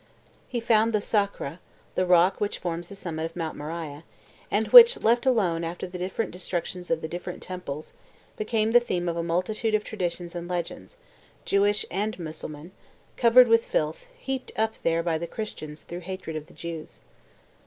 '"He 0.47 0.59
found 0.59 0.93
the 0.93 0.99
Sakhra 0.99 1.59
(the 1.93 2.07
rock 2.07 2.41
which 2.41 2.57
forms 2.57 2.89
the 2.89 2.95
summit 2.95 3.23
of 3.27 3.35
Mount 3.35 3.55
Moriah,) 3.55 4.03
and 4.49 4.67
which, 4.69 4.99
left 5.01 5.27
alone 5.27 5.63
after 5.63 5.85
the 5.85 5.99
different 5.99 6.31
destructions 6.31 6.89
of 6.89 7.01
the 7.01 7.07
different 7.07 7.43
temples, 7.43 7.93
became 8.35 8.71
the 8.71 8.79
theme 8.79 9.07
of 9.07 9.15
a 9.15 9.21
multitude 9.21 9.75
of 9.75 9.83
traditions 9.83 10.33
and 10.33 10.47
legends, 10.47 10.97
(Jewish 11.45 11.85
and 11.91 12.17
Mussulman) 12.17 12.71
covered 13.15 13.47
with 13.47 13.63
filth, 13.63 14.07
heaped 14.17 14.51
up 14.55 14.73
there 14.81 15.03
by 15.03 15.19
the 15.19 15.27
Christians 15.27 15.83
through 15.83 15.99
hatred 15.99 16.35
of 16.35 16.47
the 16.47 16.55
Jews. 16.55 17.01